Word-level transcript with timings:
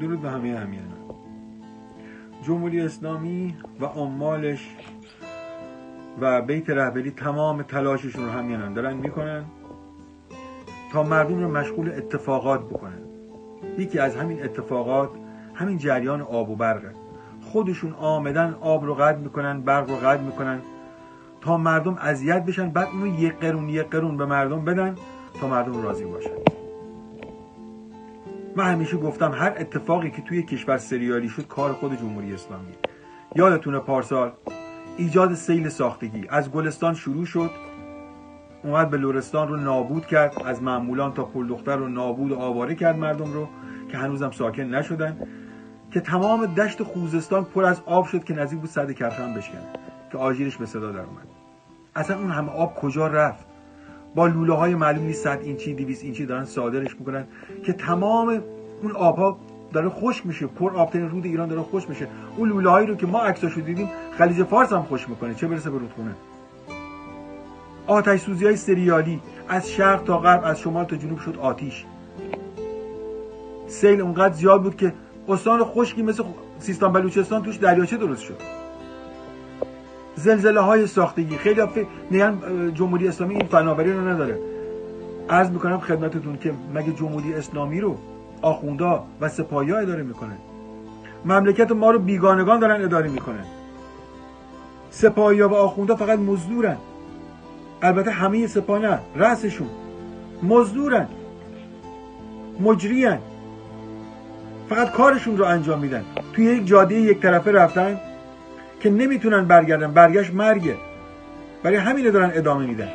درود 0.00 0.22
به 0.22 0.30
همه 0.30 0.58
همیانان 0.58 0.98
جمهوری 2.42 2.80
اسلامی 2.80 3.56
و 3.80 3.84
عمالش 3.84 4.76
و 6.20 6.42
بیت 6.42 6.70
رهبری 6.70 7.10
تمام 7.10 7.62
تلاششون 7.62 8.24
رو 8.24 8.30
همیانان 8.30 8.74
دارن 8.74 8.96
می‌کنن 8.96 9.44
تا 10.92 11.02
مردم 11.02 11.40
رو 11.40 11.50
مشغول 11.50 11.88
اتفاقات 11.88 12.60
بکنن. 12.60 12.98
یکی 13.78 13.98
از 13.98 14.16
همین 14.16 14.44
اتفاقات 14.44 15.10
همین 15.54 15.78
جریان 15.78 16.20
آب 16.20 16.50
و 16.50 16.56
برقه 16.56 16.90
خودشون 17.42 17.92
آمدن 17.92 18.56
آب 18.60 18.84
رو 18.84 18.94
قد 18.94 19.18
می‌کنن 19.18 19.60
برق 19.60 19.90
رو 19.90 19.96
قد 19.96 20.20
می‌کنن 20.22 20.60
تا 21.40 21.56
مردم 21.56 21.94
اذیت 21.94 22.44
بشن 22.44 22.70
بعد 22.70 22.88
اونو 22.92 23.06
یک 23.06 23.38
قرون 23.38 23.68
یک 23.68 23.86
قرون 23.86 24.16
به 24.16 24.26
مردم 24.26 24.64
بدن 24.64 24.94
تا 25.40 25.48
مردم 25.48 25.82
راضی 25.82 26.04
باشن. 26.04 26.59
من 28.56 28.64
همیشه 28.64 28.96
گفتم 28.96 29.32
هر 29.32 29.54
اتفاقی 29.58 30.10
که 30.10 30.22
توی 30.22 30.42
کشور 30.42 30.78
سریالی 30.78 31.28
شد 31.28 31.46
کار 31.46 31.72
خود 31.72 31.98
جمهوری 31.98 32.34
اسلامی. 32.34 32.72
یادتونه 33.36 33.78
پارسال؟ 33.78 34.32
ایجاد 34.96 35.34
سیل 35.34 35.68
ساختگی. 35.68 36.26
از 36.28 36.50
گلستان 36.50 36.94
شروع 36.94 37.24
شد 37.24 37.50
اومد 38.62 38.90
به 38.90 38.96
لورستان 38.96 39.48
رو 39.48 39.56
نابود 39.56 40.06
کرد 40.06 40.42
از 40.44 40.62
معمولان 40.62 41.12
تا 41.12 41.24
پل 41.24 41.46
دختر 41.46 41.76
رو 41.76 41.88
نابود 41.88 42.32
و 42.32 42.38
آواره 42.38 42.74
کرد 42.74 42.96
مردم 42.96 43.32
رو 43.32 43.48
که 43.88 43.98
هنوزم 43.98 44.30
ساکن 44.30 44.62
نشدن 44.62 45.18
که 45.90 46.00
تمام 46.00 46.46
دشت 46.46 46.82
خوزستان 46.82 47.44
پر 47.44 47.64
از 47.64 47.82
آب 47.86 48.06
شد 48.06 48.24
که 48.24 48.34
نزدیک 48.34 48.60
بود 48.60 48.70
صد 48.70 48.92
کرخم 48.92 49.34
بشکنه 49.34 49.66
که 50.12 50.18
آژیرش 50.18 50.56
به 50.56 50.66
صدا 50.66 50.92
در 50.92 51.00
اومد. 51.00 51.26
اصلا 51.96 52.18
اون 52.18 52.30
همه 52.30 52.50
آب 52.50 52.74
کجا 52.74 53.06
رفت؟ 53.06 53.49
با 54.14 54.26
لوله 54.26 54.54
های 54.54 54.74
معلوم 54.74 55.04
نیست 55.04 55.24
100 55.24 55.40
اینچی 55.42 55.74
200 55.74 56.04
اینچی 56.04 56.26
دارن 56.26 56.44
صادرش 56.44 56.96
می‌کنن 56.98 57.24
که 57.62 57.72
تمام 57.72 58.42
اون 58.82 58.92
آبها 58.92 59.38
داره 59.72 59.88
خوش 59.88 60.26
میشه. 60.26 60.46
پر 60.46 60.76
آبترین 60.76 61.10
رود 61.10 61.24
ایران 61.24 61.48
داره 61.48 61.62
خوش 61.62 61.88
میشه. 61.88 62.08
اون 62.36 62.48
لوله 62.48 62.70
هایی 62.70 62.86
رو 62.86 62.94
که 62.94 63.06
ما 63.06 63.22
عکساشو 63.22 63.60
دیدیم 63.60 63.88
خلیج 64.18 64.42
فارس 64.42 64.72
هم 64.72 64.82
خوش 64.82 65.08
می‌کنه. 65.08 65.34
چه 65.34 65.46
برسه 65.46 65.70
به 65.70 65.78
رودخونه؟ 65.78 66.14
آتش 67.86 68.20
سوزی 68.20 68.46
های 68.46 68.56
سریالی 68.56 69.20
از 69.48 69.70
شرق 69.70 70.02
تا 70.04 70.18
غرب 70.18 70.44
از 70.44 70.60
شمال 70.60 70.84
تا 70.84 70.96
جنوب 70.96 71.18
شد 71.18 71.38
آتیش. 71.38 71.84
سیل 73.68 74.00
اونقدر 74.00 74.34
زیاد 74.34 74.62
بود 74.62 74.76
که 74.76 74.92
استان 75.28 75.64
خشکی 75.64 76.02
مثل 76.02 76.22
سیستان 76.58 76.92
بلوچستان 76.92 77.42
توش 77.42 77.56
دریاچه 77.56 77.96
درست 77.96 78.22
شد. 78.22 78.59
زلزله 80.24 80.60
های 80.60 80.86
ساختگی. 80.86 81.36
خیلی 81.36 81.60
میگن 82.10 82.38
جمهوری 82.74 83.08
اسلامی 83.08 83.34
این 83.34 83.46
فناوری 83.46 83.92
رو 83.92 84.08
نداره. 84.08 84.38
عرض 85.30 85.50
می‌کنم 85.50 85.80
خدمتتون 85.80 86.38
که 86.38 86.52
مگه 86.74 86.92
جمهوری 86.92 87.34
اسلامی 87.34 87.80
رو 87.80 87.96
آخوندا 88.42 89.04
و 89.20 89.28
سپاهی 89.28 89.72
اداره 89.72 90.02
می‌کنه؟ 90.02 90.36
مملکت 91.24 91.72
ما 91.72 91.90
رو 91.90 91.98
بیگانگان 91.98 92.60
دارن 92.60 92.84
اداره 92.84 93.08
می‌کنن 93.08 93.44
سپاهی 94.90 95.42
و 95.42 95.54
آخوندا 95.54 95.96
فقط 95.96 96.18
مزدورن. 96.18 96.76
البته 97.82 98.10
همه 98.10 98.46
سپاه 98.46 98.78
نه 98.78 98.98
رأسشون. 99.16 99.68
مزدورن. 100.42 101.08
مجریان. 102.60 103.18
فقط 104.68 104.92
کارشون 104.92 105.36
رو 105.36 105.44
انجام 105.44 105.78
میدن. 105.78 106.04
توی 106.32 106.44
یک 106.44 106.66
جاده 106.66 106.94
یک 106.94 107.20
طرفه 107.20 107.52
رفتن 107.52 108.00
که 108.80 108.90
نمی‌تونن 108.90 109.44
برگردن. 109.44 109.92
برگشت 109.92 110.34
مرگه. 110.34 110.76
برای 111.62 111.76
همین 111.76 112.10
دارن 112.10 112.30
ادامه 112.34 112.66
میدن. 112.66 112.88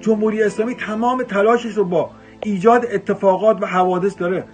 جمهوری 0.00 0.42
اسلامی 0.42 0.74
تمام 0.74 1.22
تلاشش 1.22 1.72
رو 1.72 1.84
با 1.84 2.10
ایجاد 2.44 2.86
اتفاقات 2.92 3.62
و 3.62 3.66
حوادث 3.66 4.18
داره. 4.18 4.44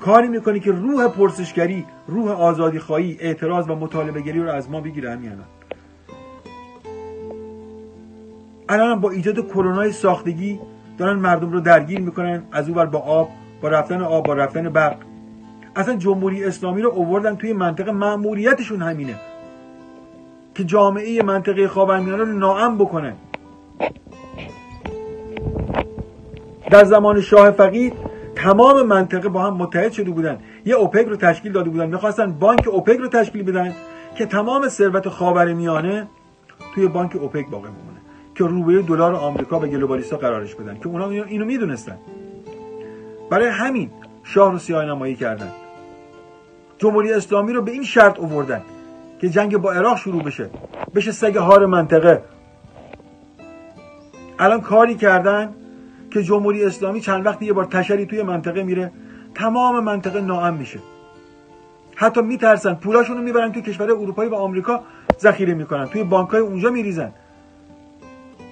کاری 0.00 0.28
می‌کنه 0.28 0.60
که 0.60 0.72
روح 0.72 1.08
پرسشگری 1.08 1.84
روح 2.06 2.30
آزادی 2.30 2.78
خواهی 2.78 3.16
اعتراض 3.20 3.70
و 3.70 3.74
مطالبه 3.74 4.20
گری 4.20 4.42
رو 4.42 4.50
از 4.50 4.70
ما 4.70 4.80
بگیره 4.80 5.10
همین 5.10 5.30
الان. 5.30 5.46
الان 8.68 9.00
با 9.00 9.10
ایجاد 9.10 9.46
کرونا 9.46 9.90
ساختگی 9.90 10.60
دارن 10.98 11.18
مردم 11.18 11.52
رو 11.52 11.60
درگیر 11.60 12.00
می‌کنن 12.00 12.42
از 12.52 12.68
اون 12.68 12.84
با 12.84 12.98
آب 12.98 13.30
با 13.60 13.68
رفتن 13.68 14.02
آب 14.02 14.26
با 14.26 14.34
رفتن 14.34 14.68
برق. 14.68 15.07
اصلا 15.78 15.96
جمهوری 15.96 16.44
اسلامی 16.44 16.82
رو 16.82 16.90
اووردن 16.90 17.36
توی 17.36 17.52
منطقه. 17.52 17.92
معمولیتشون 17.92 18.82
همینه 18.82 19.14
که 20.54 20.64
جامعه 20.64 21.22
منطقه 21.22 21.68
خاورمیانه 21.68 22.24
رو 22.24 22.38
ناام 22.38 22.78
بکنن. 22.78 23.14
در 26.70 26.84
زمان 26.84 27.20
شاه 27.20 27.50
فقید 27.50 27.92
تمام 28.34 28.82
منطقه 28.82 29.28
با 29.28 29.42
هم 29.42 29.54
متحد 29.54 29.92
شده 29.92 30.10
بودن. 30.10 30.38
یه 30.64 30.74
اوپک 30.74 31.06
رو 31.06 31.16
تشکیل 31.16 31.52
داده 31.52 31.70
بودن. 31.70 31.86
می‌خواستن 31.86 32.32
بانک 32.32 32.68
اوپک 32.68 32.96
رو 32.98 33.08
تشکیل 33.08 33.42
بدن 33.42 33.74
که 34.14 34.26
تمام 34.26 34.68
ثروت 34.68 35.08
خاورمیانه 35.08 36.06
توی 36.74 36.88
بانک 36.88 37.16
اوپک 37.16 37.50
باقی 37.50 37.68
بمونه. 37.68 37.98
که 38.34 38.44
روبه 38.44 38.82
دلار 38.82 39.14
آمریکا 39.14 39.60
و 39.60 39.66
گلوبالیستا 39.66 40.16
قرارش 40.16 40.54
بدن. 40.54 40.78
که 40.78 40.86
اونا 40.86 41.08
اینو 41.10 41.44
می‌دونستن. 41.44 41.98
برای 43.30 43.48
همین 43.48 43.90
شاه 44.24 44.52
رو 44.52 44.58
سیاه 44.58 44.84
نمایی 44.84 45.14
کردن. 45.14 45.50
جمهوری 46.78 47.12
اسلامی 47.12 47.52
رو 47.52 47.62
به 47.62 47.72
این 47.72 47.82
شرط 47.82 48.18
اووردن 48.18 48.62
که 49.20 49.28
جنگ 49.28 49.56
با 49.56 49.72
عراق 49.72 49.96
شروع 49.98 50.22
بشه. 50.22 50.50
بشه 50.94 51.12
سگ 51.12 51.36
هار 51.36 51.66
منطقه. 51.66 52.22
الان 54.38 54.60
کاری 54.60 54.94
کردن 54.94 55.54
که 56.10 56.22
جمهوری 56.22 56.64
اسلامی 56.64 57.00
چند 57.00 57.26
وقتی 57.26 57.44
یه 57.46 57.52
بار 57.52 57.64
تشری 57.64 58.06
توی 58.06 58.22
منطقه 58.22 58.62
میره 58.62 58.92
تمام 59.34 59.84
منطقه 59.84 60.20
ناام 60.20 60.54
میشه. 60.54 60.78
حتی 61.94 62.22
میترسن 62.22 62.74
پولاشون 62.74 63.16
رو 63.16 63.22
می‌برن 63.22 63.52
توی 63.52 63.62
کشور 63.62 63.90
اروپایی 63.90 64.30
و 64.30 64.34
آمریکا 64.34 64.82
ذخیره 65.20 65.54
می‌کنن. 65.54 65.86
توی 65.86 66.04
بانکای 66.04 66.40
اونجا 66.40 66.70
میریزن. 66.70 67.12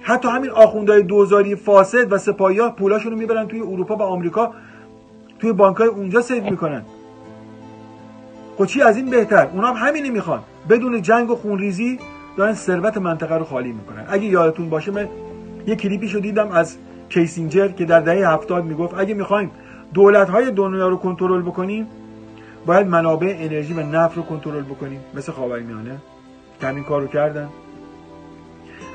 حتی 0.01 0.27
همین 0.27 0.51
آخوندهای 0.51 1.03
دوزاری 1.03 1.55
فاسد 1.55 2.13
و 2.13 2.17
سپاهی 2.17 2.59
ها 2.59 2.69
پولاشون 2.69 3.13
می‌برن 3.13 3.47
توی 3.47 3.59
اروپا 3.59 3.95
و 3.95 4.01
آمریکا. 4.01 4.53
توی 5.39 5.53
بانکای 5.53 5.87
اونجا 5.87 6.21
سید 6.21 6.43
می‌کنن. 6.43 6.85
خب 8.57 8.65
چی 8.65 8.81
از 8.81 8.97
این 8.97 9.09
بهتر. 9.09 9.47
اونا 9.53 9.67
هم 9.67 9.87
همینی 9.87 10.09
می‌خوان. 10.09 10.43
بدون 10.69 11.01
جنگ 11.01 11.29
و 11.29 11.35
خونریزی 11.35 11.99
دارن 12.37 12.53
ثروت 12.53 12.97
منطقه 12.97 13.35
رو 13.35 13.45
خالی 13.45 13.71
می‌کنن. 13.71 14.05
اگه 14.09 14.25
یادتون 14.25 14.69
باشه 14.69 14.91
من 14.91 15.07
یه 15.67 15.75
کلیپی 15.75 16.07
شو 16.07 16.19
دیدم 16.19 16.51
از 16.51 16.77
کیسینجر 17.09 17.67
که 17.67 17.85
در 17.85 17.99
دهه 17.99 18.29
هفتاد 18.33 18.65
می‌گفت 18.65 18.99
اگه 18.99 19.13
می‌خوایم 19.13 19.51
دولت 19.93 20.29
های 20.29 20.51
دنیا 20.51 20.87
رو 20.87 20.97
کنترل 20.97 21.41
بکنیم 21.41 21.87
باید 22.65 22.87
منابع 22.87 23.35
انرژی 23.39 23.73
و 23.73 23.79
نفت 23.79 24.17
رو 24.17 24.23
کنترل 24.23 24.63
بکنیم. 24.63 24.99
مثل 25.13 25.31
خاورمیانه. 25.31 25.97
همین 26.61 26.83
کار 26.83 27.01
رو 27.01 27.07
کردن. 27.07 27.49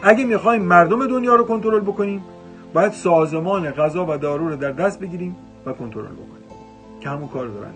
اگه 0.03 0.25
می‌خوایم 0.25 0.63
مردم 0.63 1.07
دنیا 1.07 1.35
رو 1.35 1.45
کنترل 1.45 1.81
بکنیم 1.81 2.25
باید 2.75 2.93
سازمان 2.93 3.71
غذا 3.71 4.07
و 4.09 4.19
دارو 4.19 4.49
رو 4.49 4.57
در 4.57 4.71
دست 4.73 5.01
بگیریم 5.01 5.37
و 5.67 5.73
کنترل 5.73 6.05
بکنیم. 6.05 6.43
که 7.01 7.09
همون 7.09 7.29
کار 7.29 7.47
رو 7.47 7.55
دارن. 7.55 7.73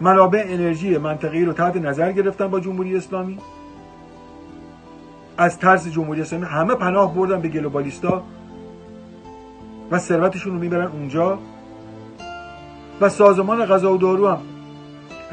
منابع 0.00 0.44
انرژی 0.46 0.98
منطقی 0.98 1.44
رو 1.44 1.52
تحت 1.52 1.76
نظر 1.76 2.12
گرفتن 2.12 2.48
با 2.48 2.60
جمهوری 2.60 2.96
اسلامی. 2.96 3.38
از 5.38 5.58
ترس 5.58 5.88
جمهوری 5.88 6.20
اسلامی 6.20 6.46
همه 6.46 6.74
پناه 6.74 7.14
بردن 7.14 7.40
به 7.40 7.48
گلوبالیستا 7.48 8.22
و 9.90 9.98
ثروتشون 9.98 10.52
رو 10.52 10.58
می‌برن 10.58 10.86
اونجا. 10.86 11.38
و 13.00 13.08
سازمان 13.08 13.66
غذا 13.66 13.94
و 13.94 13.96
دارو 13.96 14.28
هم 14.28 14.40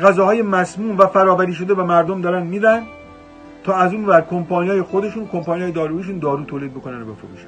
غذاهای 0.03 0.41
مسموم 0.41 0.97
و 0.97 1.05
فرابری 1.05 1.53
شده 1.53 1.73
به 1.73 1.83
مردم 1.83 2.21
دارن 2.21 2.47
میدن 2.47 2.83
تا 3.63 3.73
از 3.73 3.93
اون 3.93 4.05
ور 4.05 4.21
کمپانی 4.21 4.69
های 4.69 4.81
خودشون 4.81 5.27
کمپانی 5.27 5.61
های 5.61 5.71
دارویشون 5.71 6.19
دارو 6.19 6.43
تولید 6.43 6.73
بکنن 6.73 7.01
و 7.01 7.05
بفروشن. 7.05 7.47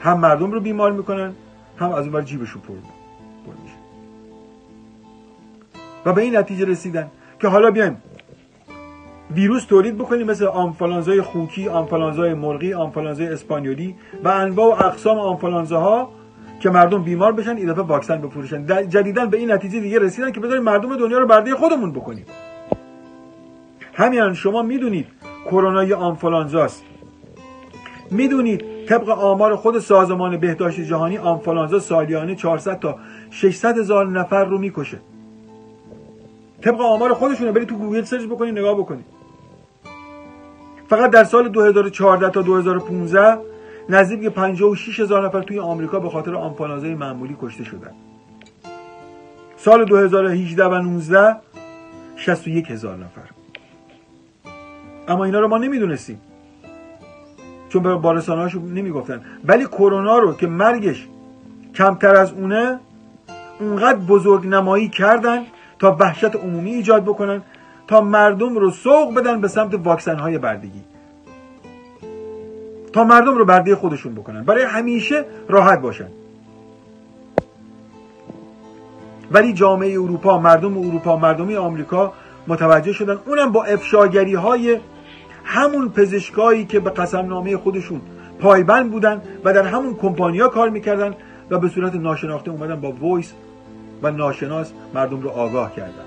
هم 0.00 0.20
مردم 0.20 0.50
رو 0.50 0.60
بیمار 0.60 0.92
می‌کنن 0.92 1.32
هم 1.76 1.92
از 1.92 2.04
اون 2.04 2.14
ور 2.14 2.22
جیبشون 2.22 2.62
پر 2.62 3.01
و 6.06 6.12
به 6.12 6.22
این 6.22 6.36
نتیجه 6.36 6.64
رسیدن 6.64 7.10
که 7.40 7.48
حالا 7.48 7.70
بیایم 7.70 8.02
ویروس 9.34 9.64
تولید 9.64 9.98
بکنیم 9.98 10.26
مثل 10.26 10.44
آنفولانزای 10.44 11.22
خوکی، 11.22 11.68
آنفولانزای 11.68 12.34
مرغی، 12.34 12.74
آنفولانزای 12.74 13.26
اسپانیولی 13.26 13.94
و 14.24 14.28
انواع 14.28 14.66
و 14.66 14.86
اقسام 14.86 15.18
آنفولانزاها 15.18 16.08
که 16.60 16.70
مردم 16.70 17.02
بیمار 17.02 17.32
بشن 17.32 17.56
این 17.56 17.72
دفعه 17.72 17.84
واکسن 17.84 18.20
بفروشن. 18.20 18.66
جدیدا 18.66 19.26
به 19.26 19.36
این 19.36 19.52
نتیجه 19.52 19.80
دیگه 19.80 19.98
رسیدن 19.98 20.32
که 20.32 20.40
بذاریم 20.40 20.62
مردم 20.62 20.96
دنیا 20.96 21.18
رو 21.18 21.26
برده 21.26 21.54
خودمون 21.54 21.92
بکنیم. 21.92 22.24
همین 23.94 24.34
شما 24.34 24.62
می‌دونید 24.62 25.06
کرونا 25.44 25.84
یه 25.84 25.96
آنفولانزاست. 25.96 26.84
می‌دونید 28.10 28.64
طبق 28.88 29.08
آمار 29.08 29.56
خود 29.56 29.78
سازمان 29.78 30.36
بهداشت 30.36 30.80
جهانی 30.80 31.18
آنفولانزا 31.18 31.78
سالیانه 31.78 32.34
400 32.34 32.78
تا 32.78 32.98
600 33.30 33.78
هزار 33.78 34.06
نفر 34.06 34.44
رو 34.44 34.58
می‌کشه. 34.58 34.98
طبق 36.62 36.80
آمار 36.80 37.14
خودشونه. 37.14 37.52
برید 37.52 37.68
تو 37.68 37.76
گوگل 37.76 38.02
سرچ 38.02 38.22
بکنید 38.22 38.58
نگاه 38.58 38.74
بکنید. 38.78 39.04
فقط 40.88 41.10
در 41.10 41.24
سال 41.24 41.48
2014 41.48 42.30
تا 42.30 42.42
2015 42.42 43.38
نزدیک 43.88 44.28
56 44.28 45.00
هزار 45.00 45.26
نفر 45.26 45.42
توی 45.42 45.58
آمریکا 45.58 45.98
به 46.00 46.10
خاطر 46.10 46.34
آنفولانزای 46.34 46.94
معمولی 46.94 47.36
کشته 47.42 47.64
شدن. 47.64 47.90
سال 49.56 49.84
2018 49.84 50.64
و 50.64 50.74
19 50.74 51.36
61 52.16 52.70
هزار 52.70 52.96
نفر. 52.96 53.22
اما 55.08 55.24
اینا 55.24 55.40
رو 55.40 55.48
ما 55.48 55.58
نمی‌دونستیم. 55.58 56.20
چون 57.68 57.82
به 57.82 57.94
بارسانه 57.94 58.54
نمی‌گفتن. 58.56 59.20
ولی 59.44 59.64
کرونا 59.64 60.18
رو 60.18 60.34
که 60.34 60.46
مرگش 60.46 61.08
کمتر 61.74 62.14
از 62.14 62.32
اونه 62.32 62.80
اونقدر 63.60 63.98
بزرگ 63.98 64.46
نمایی 64.46 64.88
کردن 64.88 65.42
تا 65.82 65.96
وحشت 66.00 66.36
عمومی 66.36 66.70
ایجاد 66.70 67.04
بکنن 67.04 67.42
تا 67.86 68.00
مردم 68.00 68.56
رو 68.56 68.70
سوق 68.70 69.14
بدن 69.14 69.40
به 69.40 69.48
سمت 69.48 69.74
واکسن 69.74 70.18
های 70.18 70.38
بردگی. 70.38 70.80
تا 72.92 73.04
مردم 73.04 73.38
رو 73.38 73.44
برده 73.44 73.76
خودشون 73.76 74.14
بکنن. 74.14 74.44
برای 74.44 74.62
همیشه 74.62 75.24
راحت 75.48 75.80
باشن. 75.80 76.08
ولی 79.30 79.52
جامعه 79.52 79.92
اروپا 79.92 80.38
مردم 80.38 80.78
اروپا 80.78 81.16
مردمی 81.16 81.56
آمریکا 81.56 82.12
متوجه 82.48 82.92
شدن 82.92 83.18
اونم 83.26 83.52
با 83.52 83.64
افشاگری 83.64 84.34
های 84.34 84.78
همون 85.44 85.88
پزشکایی 85.88 86.64
که 86.64 86.80
به 86.80 86.90
قسم 86.90 87.26
نامه 87.26 87.56
خودشون 87.56 88.00
پایبند 88.40 88.90
بودن 88.90 89.22
و 89.44 89.52
در 89.52 89.62
همون 89.62 89.94
کمپانیا 89.94 90.48
کار 90.48 90.68
می‌کردن 90.68 91.14
و 91.50 91.58
به 91.58 91.68
صورت 91.68 91.94
ناشناخته 91.94 92.50
اومدن 92.50 92.80
با 92.80 92.92
وایس 92.92 93.32
و 94.02 94.10
ناشناس 94.10 94.72
مردم 94.94 95.20
رو 95.20 95.30
آگاه 95.30 95.74
کردن. 95.74 96.04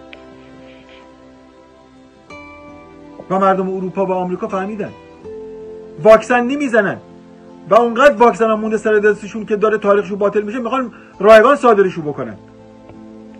و 3.29 3.39
مردم 3.39 3.69
اروپا 3.69 4.05
و 4.05 4.11
آمریکا 4.11 4.47
فهمیدن. 4.47 4.91
واکسن 6.03 6.43
نمی‌زنن. 6.43 6.97
و 7.69 7.75
اونقدر 7.75 8.15
واکسن 8.15 8.49
هم 8.49 8.59
مونده 8.59 8.77
سر 8.77 8.93
دستشون 8.93 9.45
که 9.45 9.55
داره 9.55 9.77
تاریخشو 9.77 10.15
باطل 10.15 10.41
میشه 10.41 10.59
می‌خوان 10.59 10.93
رایگان 11.19 11.55
صادرشو 11.55 12.01
بکنن. 12.01 12.37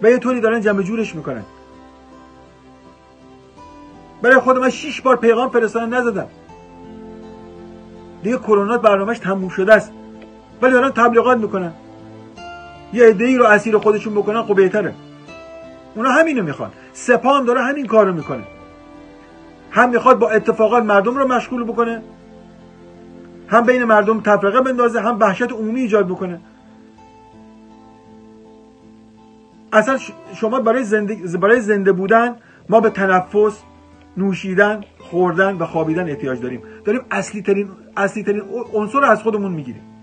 و 0.02 0.10
یه 0.10 0.18
طوری 0.18 0.40
دارن 0.40 0.62
جمع 0.62 0.82
جورش 0.82 1.16
می‌کنن. 1.16 1.44
برای 4.22 4.40
خود 4.40 4.58
من 4.58 4.70
شیش 4.70 5.02
بار 5.02 5.16
پیغام 5.16 5.50
فرستادن 5.50 5.94
نزدم. 5.94 6.28
دیگه 8.24 8.38
کرونا 8.38 8.78
برنامهش 8.78 9.20
تموم 9.20 9.50
شده 9.50 9.74
است. 9.74 9.92
ولی 10.62 10.72
دارن 10.74 10.90
تبلیغات 10.90 11.38
می‌کنن. 11.38 11.74
یه 12.94 13.06
عده 13.06 13.38
رو 13.38 13.46
اسیر 13.46 13.78
خودشون 13.78 14.14
بکنن 14.14 14.44
خب 14.44 14.56
بهتره. 14.56 14.94
اونا 15.96 16.10
همینو 16.10 16.44
می‌خوان. 16.44 16.72
سپام 16.94 17.46
داره 17.46 17.62
همین 17.62 17.86
کارو 17.86 18.14
می‌کنه. 18.14 18.44
هم 19.72 19.90
می‌خواد 19.90 20.20
با 20.20 20.30
اتفاقات 20.30 20.84
مردم 20.84 21.18
رو 21.18 21.28
مشغول 21.28 21.64
بکنه 21.64 22.02
هم 23.48 23.64
بین 23.64 23.84
مردم 23.84 24.22
تفرقه 24.22 24.62
بندازه 24.62 25.02
هم 25.02 25.20
وحشت 25.20 25.52
عمومی 25.52 25.82
ایجاد 25.82 26.08
بکنه. 26.08 26.40
اصلا 29.74 29.98
شما 30.36 30.60
برای 30.60 30.84
زنده, 30.84 31.16
برای 31.38 31.62
زنده 31.62 31.92
بودن 31.92 32.36
ما 32.70 32.80
به 32.80 32.90
تنفس 32.90 33.60
نوشیدن 34.18 34.82
خوردن 35.00 35.58
و 35.58 35.66
خوابیدن 35.66 36.10
احتیاج 36.10 36.42
داریم. 36.42 36.62
داریم 36.86 37.02
اصلی 37.12 37.42
ترین 37.42 37.70
اصلی 37.98 38.24
ترین 38.24 38.42
عنصر 38.74 39.04
از 39.04 39.24
خودمون 39.24 39.52
می‌گیریم. 39.52 39.95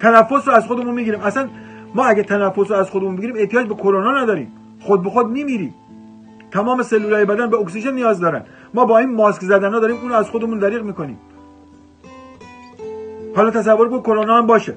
تنفس 0.00 0.48
رو 0.48 0.54
از 0.54 0.66
خودمون 0.66 0.94
می‌گیریم. 0.94 1.20
اصلا 1.20 1.48
ما 1.94 2.04
اگه 2.04 2.22
تنفس 2.22 2.70
رو 2.70 2.76
از 2.76 2.90
خودمون 2.90 3.16
بگیریم 3.16 3.36
احتیاج 3.38 3.66
به 3.66 3.74
کرونا 3.74 4.22
نداریم. 4.22 4.52
خود 4.80 5.02
به 5.02 5.10
خود 5.10 5.26
میمیریم. 5.26 5.74
تمام 6.50 6.82
سلولای 6.82 7.24
بدن 7.24 7.50
به 7.50 7.56
اکسیژن 7.56 7.94
نیاز 7.94 8.20
دارن. 8.20 8.42
ما 8.74 8.84
با 8.84 8.98
این 8.98 9.14
ماسک 9.14 9.42
زدن 9.42 9.72
ها 9.72 9.78
داریم 9.78 9.96
اون 10.02 10.12
از 10.12 10.30
خودمون 10.30 10.58
دریغ 10.58 10.82
می‌کنیم. 10.82 11.18
حالا 13.36 13.50
تصور 13.50 13.88
کن 13.88 14.00
کرونا 14.00 14.38
هم 14.38 14.46
باشه 14.46 14.76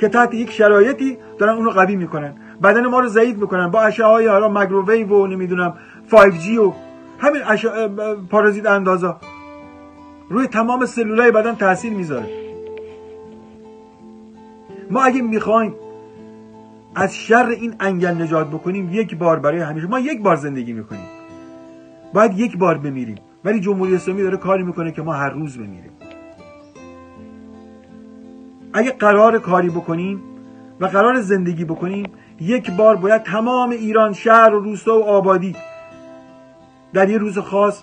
که 0.00 0.08
تحت 0.08 0.34
یک 0.34 0.50
شرایطی 0.50 1.16
دارن 1.38 1.54
اون 1.54 1.64
رو 1.64 1.70
قوی 1.70 1.96
می‌کنن. 1.96 2.34
بدن 2.62 2.86
ما 2.86 3.00
رو 3.00 3.08
ضعیف 3.08 3.36
می‌کنن. 3.36 3.70
با 3.70 3.82
اشعه 3.82 4.06
های 4.06 4.26
حالا 4.26 4.48
مایکروویو 4.48 5.08
و 5.08 5.26
نمی‌دونم 5.26 5.74
5G 6.10 6.58
و 6.58 6.72
همین 7.18 7.42
پارازیت 8.30 8.66
اندازا. 8.66 9.16
روی 10.28 10.46
تمام 10.46 10.86
سلولای 10.86 11.30
بدن 11.30 11.54
تاثیر 11.54 11.92
می‌ذاره. 11.92 12.45
ما 14.90 15.02
اگه 15.02 15.22
می‌خوایم 15.22 15.74
از 16.94 17.16
شر 17.16 17.46
این 17.46 17.74
انگل 17.80 18.22
نجات 18.22 18.46
بکنیم 18.46 18.88
یک 18.92 19.16
بار 19.16 19.38
برای 19.38 19.60
همیشه 19.60 19.86
ما 19.86 19.98
یک 19.98 20.22
بار 20.22 20.36
زندگی 20.36 20.72
می‌کنیم. 20.72 21.06
باید 22.14 22.38
یک 22.38 22.58
بار 22.58 22.78
بمیریم. 22.78 23.18
ولی 23.44 23.60
جمهوری 23.60 23.94
اسلامی 23.94 24.22
داره 24.22 24.36
کاری 24.36 24.62
می‌کنه 24.62 24.92
که 24.92 25.02
ما 25.02 25.12
هر 25.12 25.30
روز 25.30 25.58
بمیریم. 25.58 25.90
اگه 28.72 28.90
قرار 28.90 29.38
کاری 29.38 29.68
بکنیم 29.68 30.20
و 30.80 30.86
قرار 30.86 31.20
زندگی 31.20 31.64
بکنیم 31.64 32.06
یک 32.40 32.70
بار 32.70 32.96
باید 32.96 33.22
تمام 33.22 33.70
ایران 33.70 34.12
شهر 34.12 34.54
و 34.54 34.60
روستا 34.60 34.98
و 34.98 35.04
آبادی 35.04 35.56
در 36.92 37.10
یه 37.10 37.18
روز 37.18 37.38
خاص 37.38 37.82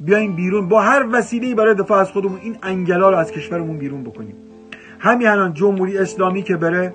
بیایم 0.00 0.36
بیرون 0.36 0.68
با 0.68 0.80
هر 0.80 1.06
وسیله 1.12 1.54
برای 1.54 1.74
دفاع 1.74 1.98
از 1.98 2.10
خودمون 2.10 2.38
این 2.42 2.56
انگلا 2.62 3.10
رو 3.10 3.16
از 3.16 3.32
کشورمون 3.32 3.78
بیرون 3.78 4.04
بکنیم. 4.04 4.49
همین 5.00 5.28
الان 5.28 5.54
جمهوری 5.54 5.98
اسلامی 5.98 6.42
که 6.42 6.56
بره 6.56 6.94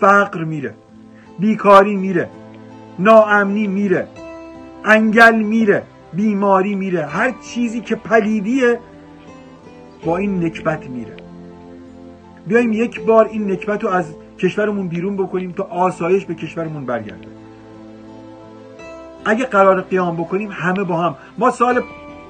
فقر 0.00 0.44
میره 0.44 0.74
بیکاری 1.38 1.96
میره 1.96 2.28
ناامنی 2.98 3.66
میره 3.66 4.08
انگل 4.84 5.34
میره 5.34 5.82
بیماری 6.12 6.74
میره 6.74 7.06
هر 7.06 7.34
چیزی 7.54 7.80
که 7.80 7.96
پلیدیه 7.96 8.78
با 10.04 10.16
این 10.16 10.44
نکبت 10.44 10.90
میره. 10.90 11.16
بیایم 12.46 12.72
یک 12.72 13.00
بار 13.00 13.28
این 13.28 13.52
نکبت 13.52 13.84
رو 13.84 13.90
از 13.90 14.14
کشورمون 14.38 14.88
بیرون 14.88 15.16
بکنیم 15.16 15.52
تا 15.52 15.62
آسایش 15.62 16.24
به 16.24 16.34
کشورمون 16.34 16.86
برگرده. 16.86 17.28
اگه 19.24 19.44
قرار 19.44 19.80
قیام 19.80 20.16
بکنیم 20.16 20.50
همه 20.52 20.84
با 20.84 20.96
هم. 20.96 21.14
ما 21.38 21.50
سال 21.50 21.82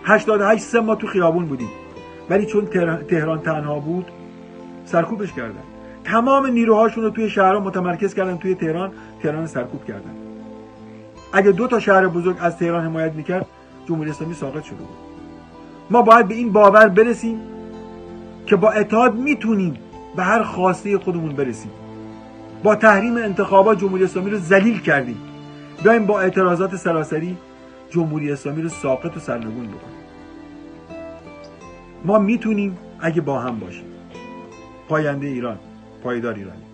88 0.04 0.62
سه 0.62 0.80
ما 0.80 0.94
تو 0.94 1.06
خیابون 1.06 1.46
بودیم. 1.46 1.68
ولی 2.30 2.46
چون 2.46 2.66
تهران 3.08 3.40
تنها 3.40 3.78
بود 3.78 4.06
سرکوبش 4.84 5.32
کردن. 5.32 5.62
تمام 6.04 6.46
نیروهاشون 6.46 7.04
رو 7.04 7.10
توی 7.10 7.30
شهرها 7.30 7.60
متمرکز 7.60 8.14
کردن 8.14 8.36
توی 8.36 8.54
تهران 8.54 8.92
تهران 9.22 9.46
سرکوب 9.46 9.84
کردن. 9.84 10.14
اگه 11.32 11.52
دو 11.52 11.66
تا 11.66 11.80
شهر 11.80 12.06
بزرگ 12.06 12.36
از 12.40 12.56
تهران 12.56 12.84
حمایت 12.84 13.12
می‌کرد 13.12 13.46
جمهوری 13.88 14.10
اسلامی 14.10 14.34
ساقط 14.34 14.62
شده 14.62 14.76
بود. 14.76 14.88
ما 15.90 16.02
باید 16.02 16.28
به 16.28 16.34
این 16.34 16.52
باور 16.52 16.88
برسیم 16.88 17.40
که 18.46 18.56
با 18.56 18.70
اتحاد 18.70 19.14
می‌تونیم 19.14 19.74
به 20.16 20.22
هر 20.22 20.42
خواسته 20.42 20.98
خودمون 20.98 21.32
برسیم. 21.32 21.70
با 22.62 22.74
تحریم 22.74 23.16
انتخابات 23.16 23.78
جمهوری 23.78 24.04
اسلامی 24.04 24.30
رو 24.30 24.38
ذلیل 24.38 24.80
کردیم. 24.80 25.18
بیایم 25.82 26.06
با 26.06 26.20
اعتراضات 26.20 26.76
سراسری 26.76 27.36
جمهوری 27.90 28.32
اسلامی 28.32 28.62
رو 28.62 28.68
ساقط 28.68 29.16
و 29.16 29.20
سرنگون 29.20 29.66
بکنیم. 29.66 30.02
ما 32.04 32.18
می‌تونیم 32.18 32.78
اگه 33.00 33.20
با 33.20 33.38
هم 33.40 33.58
باشیم. 33.58 33.84
پاینده 34.92 35.26
ایران 35.26 35.58
پایدار 36.04 36.34
ایرانی. 36.34 36.71